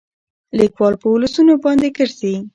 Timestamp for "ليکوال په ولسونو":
0.59-1.53